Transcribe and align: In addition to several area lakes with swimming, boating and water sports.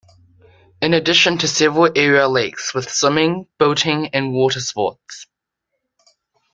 In 0.81 0.95
addition 0.95 1.37
to 1.37 1.47
several 1.47 1.91
area 1.95 2.27
lakes 2.27 2.73
with 2.73 2.89
swimming, 2.89 3.45
boating 3.59 4.07
and 4.13 4.33
water 4.33 4.59
sports. 4.59 5.27